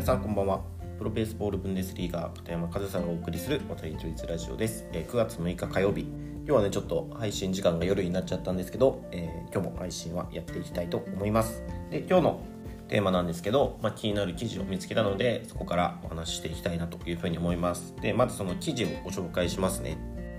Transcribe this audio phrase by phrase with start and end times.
[0.00, 0.62] 皆さんこんばんは。
[0.96, 6.06] プロベースボールブンデスリーガー片山和さんがお送りする渡り鳥ラジオです、え、9月6日火曜日。
[6.46, 11.62] 今日はねちょっと配信時間が夜になっちゃったんですけど、えー、今日も配信はやっていきたいと思います。
[11.90, 12.40] で今日の
[12.88, 17.94] テーマなんですけど、まあ、気になる記事を見つけたのでそこからお話ししていきたいなというふうに思います。
[18.00, 19.98] でまずその記事をご紹介しますね、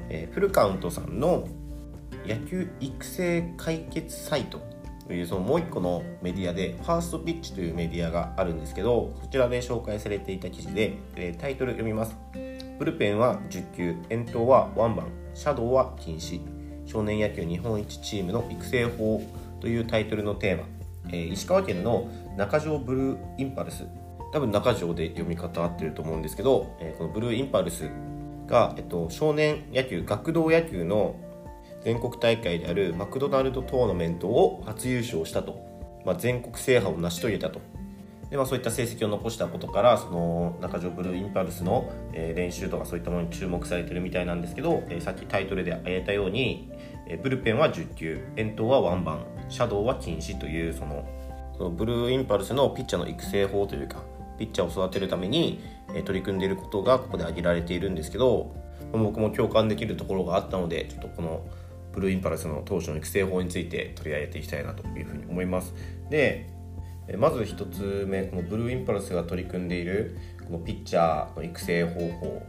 [0.10, 1.48] えー、フルカウントさんの
[2.26, 4.60] 野球育成解決サイト
[5.06, 12.16] というそのもう一個のメディアでファーストピッチというメディアがあるんですけどそちらで紹介されていた記事で、えタイトル読みます。
[12.80, 16.42] ブルペンは10球遠投はワンバンシャドウは禁止。
[16.86, 19.22] 少年野球日本一チームの育成法
[19.60, 20.64] というタイトルのテーマ、
[21.10, 23.86] えー、石川県の中条ブルーインパルス。
[24.34, 27.90] 多分中条で読み方合ってると思うんですけど、えー、このブルーインパルス
[28.48, 31.16] が、えっと、少年野球学童野球の
[31.84, 35.60] 全国大会であるマクドナルドトーナメントを初優勝したと、
[36.06, 37.60] まあ、全国制覇を成し遂げたと。
[38.30, 46.72] で、まあ、そういった成績を残したことからその中条ブルーインパルスの、え、練習とかそういったものに注目されてるみたいなんですけど、え、さっきタイトルで挙げたように、
[47.08, 51.06] え、ブルペンは10球遠投はワンバンシャドウは禁止というその
[51.58, 54.02] そのブルーインパルスのピッチャーの育成法というか
[54.38, 55.62] ピッチャーを育てるために、
[55.94, 58.56] え取り組んでいることがここで挙げられているんですけど
[58.94, 61.46] 僕も共感できるところがあったのでちょっとこの
[61.94, 65.74] ブルーインパルスの当初の育成法について取り上げていきたいなというふうに思います。
[66.10, 66.50] で
[67.18, 72.42] まず1つ目このブルーインパルスが取り組んでいるこのピッチャーの育成方法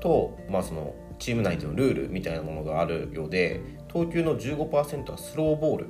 [0.00, 5.86] と、まあ、そのチーム内でのルールみたいなものがあるようで投球の15%はスローボール、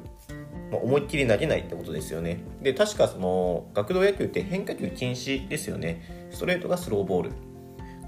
[0.70, 2.40] まあ、思いっきり投げないってことですよね。
[2.62, 6.28] で確かその学童野球って変化球禁止ですよね。
[6.30, 7.30] ストレートがスローボール。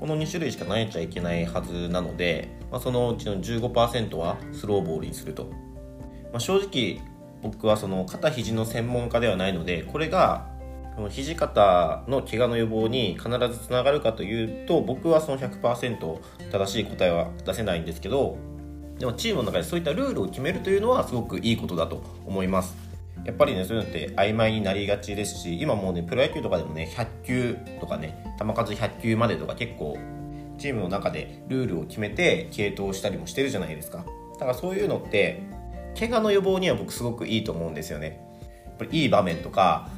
[0.00, 5.44] この2種類しか投げちゃいけないはずなので、まあ、そのうちの15%はスローボールにすると、
[6.32, 7.00] まあ、正直
[7.42, 10.48] 僕はその肩肘の専門家ではないのでこれが
[10.96, 16.18] この肘肩の怪我の予防に必ずつながるかというと僕はその100%
[16.50, 18.38] 正しい答えは出せないんですけど
[18.98, 22.89] でもチームの中でそういったルールを決めるというのはすごくいいことだと思います。
[23.24, 29.98] やっぱりねそういうのって曖昧になりがちですし今もうねプロ野球とかでもね100球とかね球数100球までとか結構
[30.58, 34.04] チームの中でルールを決めて継投したりもしてるじゃないですか。
[34.34, 35.42] だからそういうのって
[35.98, 38.20] 怪我の予防には僕すごくいいと思うんですよね。
[38.64, 39.90] やっぱりいい場面とか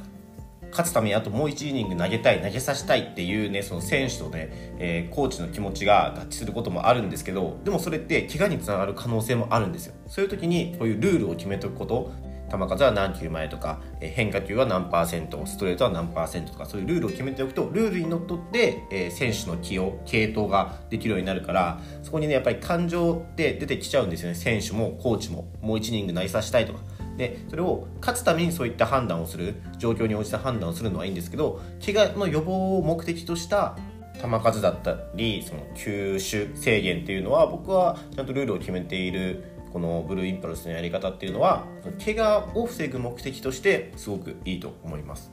[0.71, 9.93] 勝つためにあともう1イニング投げたい投げさせたいっていうねその選手とね、えー、コーチの気持ちが合致することもあるんですけどでもそれって怪我につながる可能性もあるんですよ。
[10.07, 12.11] そういう時にこういうルールを決めておくこと
[12.57, 24.35] 球数は何球前とか、え変化球は何パーセントストレートは何パーセントとかそういうルールを決めておくとルールにのっとって、え選手の起用系統ができるようになるからそこにねやっぱり感情って出てきちゃうんですよね。
[24.35, 26.79] 選手もコーチももう1イニング投げさせたいとか。
[27.17, 33.77] でそれを勝つためにそういった判断をする状況に応じた判断をするのはいいんですけど怪我の予防を目的とした
[34.21, 41.65] 球数だったりその球種制限っていうのは僕はちゃんとルールを決めているこのブルーインパルスのやり方っていうのは
[42.05, 45.31] 怪我を防ぐ目的としてすごくいいと思います。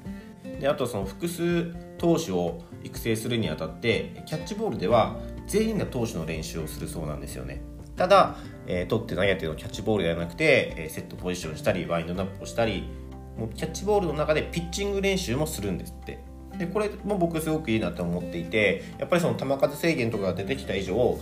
[0.59, 7.61] であとその複数投手を育成するにあたってキャッチボールでは全員が投手の練習をするそうなんですよね。
[7.97, 8.37] ただ、
[8.67, 12.89] えー、取って投げてのキャッチボールではなくて、え、セットポジションしたりワインドナップをしたり
[13.37, 16.19] もうキャッチボールの中でピッチング練習もするんですって。
[16.59, 21.19] でこれも僕すごくいいなと思っていてやっぱりその球数制限とかが出てきた以上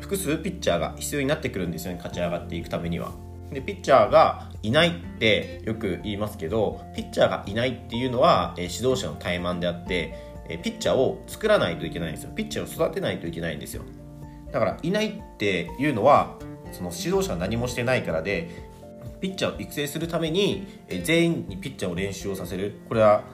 [0.00, 3.12] 複数ピッチャーが必要になってくるんですよね勝ち上がっていくためには。
[3.52, 10.14] でピッチャーがいないってよく言いますけどピッチャーがいないっていうのは、え指導者の怠慢であって、
[10.50, 12.32] えピッチャーを作らないといけないんですよ。
[12.34, 13.84] ピッチャーを育てないといけないんですよ。
[14.52, 16.36] だからいないっていうのは
[16.72, 18.48] その指導者が何もしてないからで
[19.20, 20.66] ピッチャーを育成するために
[21.04, 22.80] 全員にピッチャーを練習をさせる。
[22.88, 23.24] これは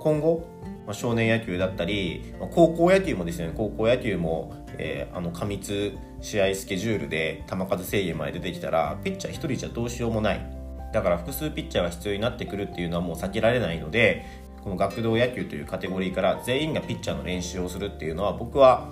[0.00, 0.46] 今後
[0.86, 3.52] ま少年野球だったりま高校野球もですね。
[3.56, 10.62] 高校野球もえー、あの過密試合スケジュールで球数制限まで出てきたらピッチャー1人じゃどうしようもない。
[10.92, 14.26] だから複数ピッチャーが必要になってくるっていうのはもう避けられないので
[14.62, 18.90] この学童野球というカテゴリーから全員がピッチャーの練習をするっていうのは僕は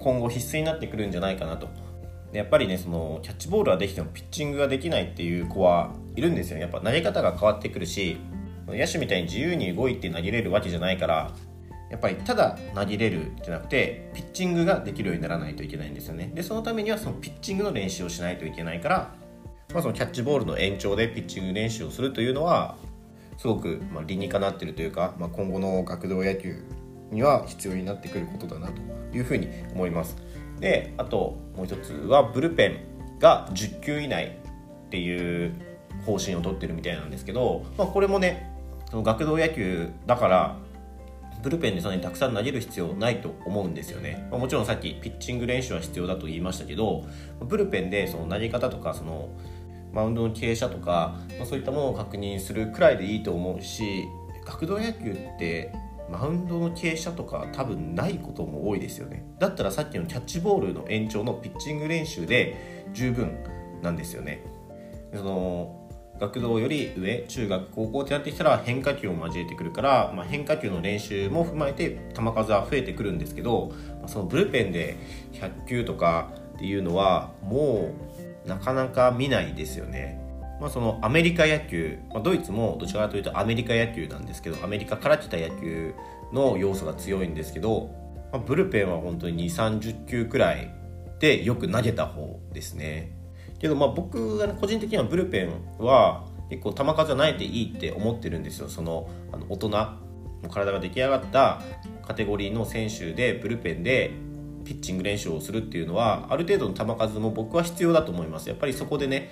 [0.00, 1.68] 今後必須になってくるんじゃないかなと。
[2.32, 8.16] やっぱりねそのキャッチボールはできてもピッチングができないっていう子はいるんですよやっぱ投げ方が変わってくるし
[8.68, 11.32] 野手みたいに自由に動いて投げれるわけじゃないから
[11.90, 16.30] やっぱりただ投げれるじゃなくてピッチングができるようにならないといけないんですよね。
[16.34, 19.14] でそのためにはそのピッチングの練習をしないといけないから、
[19.74, 22.76] まあ、そのキャッチボールの延長でピッチング練習をするというのは
[23.36, 26.64] すごくま理にかなってるというか、まあ、今後の学童野球
[27.10, 28.80] には必要になってくることだなと
[29.14, 30.16] いうふうに思います。
[30.60, 34.38] であともう一つはブルペンが10球以内
[34.86, 35.52] っていう
[36.06, 38.51] 方針をとってるみたいなんですけど、まあ、これもね
[38.92, 40.58] その学童野球だから
[41.42, 47.06] ブルペンでそんなにたくさん投げる必要ないと思うんですよね、まあ、もちろんさっきピッチング練習は必要だと言いましたけど
[47.40, 49.30] ブルペンでその投げ方とかその
[49.94, 54.04] マウンドの傾斜とか、まあ、そういったものを確認するくらいでいいと思うし
[54.44, 55.72] 学童野球って
[56.10, 59.24] マウンドの傾斜とか多分ないことも多いですよね。
[59.38, 63.38] だったらさっきのキャッチボールの延長のピッチング練習で十分
[63.80, 64.44] なんですよね。
[65.14, 65.81] その
[66.22, 74.96] 学童より上中学高校ってなってきたら変化球を交えてくるから、まあ、変化球の練習も踏まえて球数は増えてくるんですけどまあそのブルペンで
[75.32, 77.92] 100球とかっていうのはも
[78.46, 80.20] うなかなか見ないですよね。
[80.60, 85.92] まあ、そのアメリカ野球、ま、ドイツもどちらかというとアメリカ野球なんですけどアメリカから来た野球
[86.32, 87.90] の要素が強いんですけど、
[88.32, 90.72] ま、ブルペンは本当に2 3 0球くらい
[91.18, 93.21] でよく投げた方ですね。
[93.62, 98.68] けどまあ僕が、ね、個人的にはブルペンは結構球数はないでいいって思ってるんですよ。
[98.68, 101.62] そのあの大人の体が出来上がった
[102.06, 104.10] カテゴリーの選手でブルペンで
[104.64, 108.48] ピッチング練習をするっていうのはある程度の球数も僕は必要だと思います。
[108.48, 109.30] やっぱりそこでね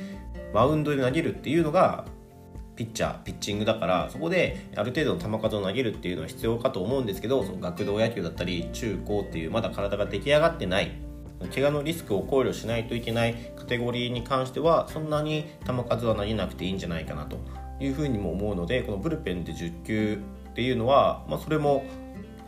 [0.54, 2.06] マウンドで投げるっていうのが
[2.76, 11.09] ピッチャーピッチングだからそこである程度の球数を投げるっていうのは必要かと思うんですけどその学童野球だったり中高っていうまだ体が出来上がってない
[11.48, 17.38] 怪我のリスクを考慮しないといけないカテゴリーに関してはそんなに球数は投げなくていいんじゃないかなと
[17.80, 21.84] いうふうにも思うのでこのブルペンで10球っていうのは、まあ、それも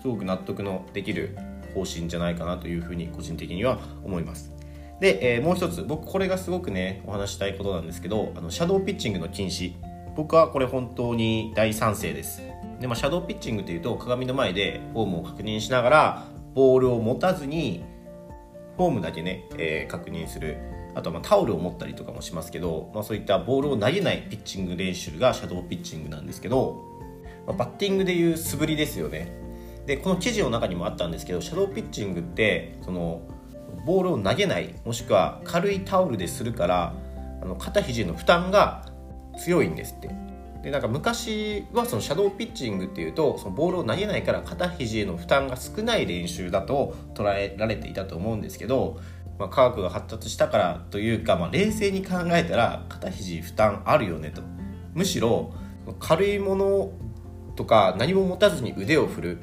[0.01, 1.37] すごく納得のできる
[1.75, 4.53] 方針じゃないかなというふうに個人的には思います。
[5.01, 9.75] で、えー、もう一つ僕これがすごくねお話したいことなんですけどあのシャドーピッチングの禁止
[10.15, 12.43] 僕はこれ本当に大賛成です
[12.81, 16.25] で、まあ、シャドーピッチングっていうと鏡の前でフォームを確認しながら
[16.55, 17.83] ボールを持たずに
[18.83, 20.59] フォームだけね、えー、確認する。
[20.95, 26.83] あとはまタオルを持ったりとかもしますけど、まあ、そういったボールを投げないピッチング練習がシャドーピッチングなんですけど、
[27.47, 29.33] まあ、バッティングでいう素振りですよね。
[29.87, 33.23] でこの記事の中にもあったんですけどシャドーピッチングってその
[33.87, 36.95] ボールを投げないもしくは軽いタオルでするから
[37.41, 38.87] あの肩肘の負担が
[39.39, 40.11] 強いんですって。
[40.63, 49.01] でなんか昔はそのシャドーピッチングっていうとそのボールを投げないから肩肘への負担が少ない練習だと捉えられていたと思うんですけど、
[49.41, 54.43] まあ、科学が発達したからというか、まあ、冷静に考えたら肩肘負担あるよねと。
[54.95, 55.53] むしろ
[55.99, 56.93] 軽いもの
[57.57, 59.41] とか何も持たずに腕を振る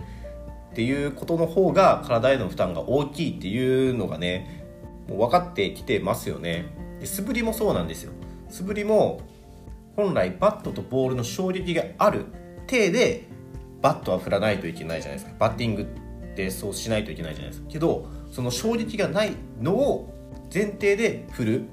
[0.72, 4.66] っていうことの方が体への負担が大きいっていうのがね
[5.10, 6.68] もう分かってきてますよね。
[7.02, 8.14] で素振りもそうなんですよ。
[8.50, 9.22] 素振りも
[10.00, 12.28] 本来バットとボールの衝撃がある
[12.68, 13.28] 体で
[13.82, 15.36] バットは振らないといけないじゃないですか。
[15.38, 17.68] バッティングってそうしないといけないじゃないですか。
[17.70, 20.14] けどその衝撃がないのを
[20.54, 21.66] 前提で振る。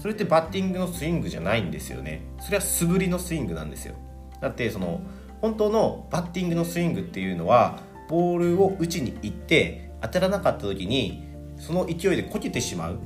[0.00, 2.22] それってバッティングのスイングじゃないんですよね。
[2.40, 3.94] それは素振りのスイングなんですよ。
[4.40, 5.00] だってその
[5.40, 7.78] 本当のバッティングのスイングっていうのは
[8.08, 11.22] ボールを打ちに行って当たらなかった時に
[11.56, 12.98] その勢いでこけてしまう。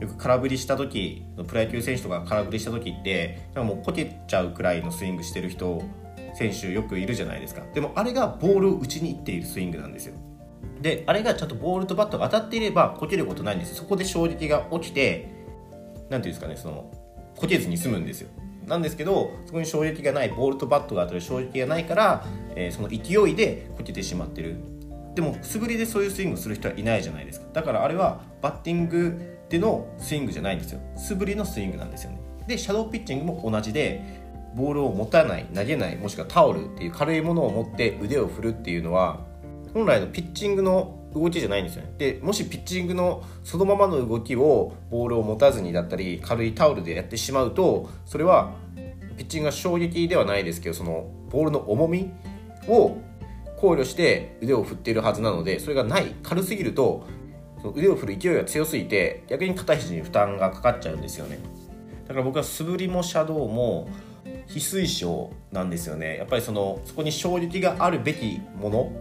[0.00, 5.82] よく空振りした時プロ野球選手とか空振りした時ってもうこけちゃうくらいのスイングしてる人
[6.34, 7.62] 選手よくいるじゃないですか。
[7.74, 10.14] でもあれがボールを打ちに行っているスイングなんですよ。
[10.80, 15.28] であれがちゃんとボールとバットが当たっていればこけることないんですそこで衝撃が起きて
[16.08, 16.92] 何ていうんですかねその
[17.34, 18.28] こけずに済むんですよ。
[18.66, 22.24] なんですけどそこに衝撃がないボールとバットが当たる衝撃がないから、
[22.54, 24.56] えー、その勢いでこけてしまってる。
[25.14, 27.46] でも素振りでそういうスイングする人はいないじゃないですか。
[27.52, 30.80] だからあれはバッティングでのスイングじゃないんですよ。
[30.96, 32.20] 素振りのスイングなんですよね。
[32.46, 34.02] でシャドーピッチングも同じで
[34.54, 39.20] ボールを持たない投げないもしくはタオルっていう軽いものを持って腕を振るっていうのは
[39.74, 41.92] 本来のピッチングの動きじゃないんですよね。
[41.98, 48.52] でもしピッチングのそのままの動きをボールを持たずにだったり軽いタオルでやってしまうとそれは
[49.16, 52.10] ピッチングが衝撃ではないですけどそのボールの重み
[52.68, 52.96] を
[53.58, 57.06] 考慮して腕を振っているはずなのでそれがない軽すぎると
[57.60, 61.38] その腕を振る勢いが強すぎて逆に肩肘に負担がかかっちゃうんですよね。
[62.06, 63.88] だから僕は素振りもシャドウも
[64.46, 66.16] 非推奨なんですよね。
[66.16, 68.92] やっぱりそのそこに衝撃があるべきもの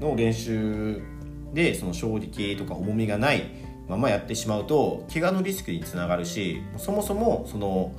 [0.00, 1.00] の練習
[1.54, 3.44] でその衝撃とか重みがない
[3.88, 7.92] ままやってしまうと怪我のリスクにつながるしそもそもその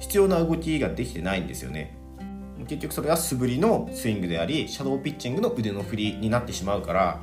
[0.00, 1.96] 必要な動きができてないんですよね。
[2.66, 7.20] 結局それは素振りのスイングでありシャドーピッチングの腕の振りになってしまうから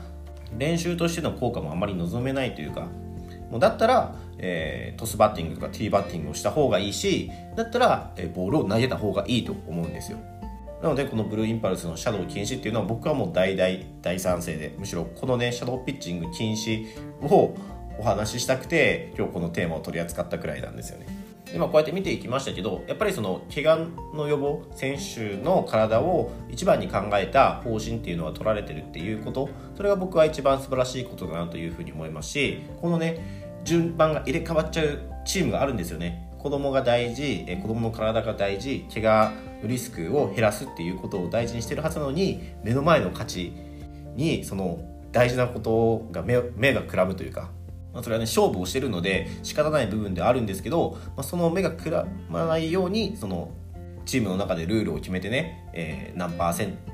[0.58, 2.88] 練習としての効果もあまり望めないというか
[3.50, 10.18] もうだったら、えー、トスバッティングとかティーバッティングをした方がいいしだったら、えー、ボールを投げた方がいいと思うんですよ。
[10.82, 16.88] なのでこのブルーインパルスのシャドウ禁止っていうのは僕はもう大大大賛成でむしろこのねシャドウピッチング禁止
[17.22, 17.56] を
[18.00, 21.06] お話ししたくて今日このテーマを取り扱ったくらいなんですよね。
[21.52, 36.32] でまあ、こうやって見ていきましたけどやっぱりその怪我の予防選手の体を一番に考えた方針っていうのは取られてるっていうことそれが僕は一番素晴らしいことだなというふうに思いますしこのね順番が入れ替わっちゃうチームがあるんですよね。
[36.40, 39.32] 子供が大事子供の体が大事怪我
[39.62, 43.54] のリスクを減らすっていうことを大事にしてるはずなのに目の前の勝ち
[44.16, 44.80] にその
[45.12, 47.52] 大事なことが目目がくらむというか
[47.94, 53.52] まあ、それはね勝負をしてるので仕方ない部分ではあるんですけど、まあ、その目がくらまないようにその
[54.06, 56.92] チームの中でルールを決めてね、えー、何パーセント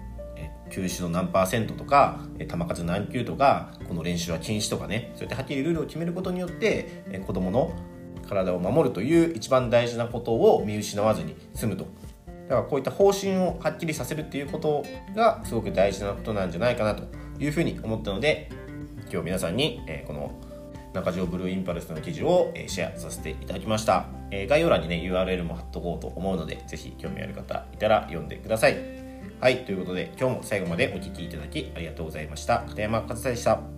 [0.70, 7.74] 球種の何パーセントとか球数何球とかこの練習は禁止とかねそうやってはっきりルールを決めることによって子供の
[8.28, 11.86] 体を守るという一番大事なことを見失わずに済むと。
[12.50, 17.04] だからこういった方針をはっきりさせるっていうことがすごく大事なことなんじゃないかなと
[17.40, 18.50] いうふうに思ったので
[19.12, 20.32] 今日皆さんにこの
[20.98, 24.08] 中条ブルーインパルスの記事をえシェアさせていただきました。
[24.32, 28.78] え概要欄にね、URL も貼っとこうと思うので、是非興味ある方いたら読んでください。
[29.40, 32.64] はい、ということで今日も最後までお聴きいただきありがとうございました。
[32.68, 33.77] 片山和也でした。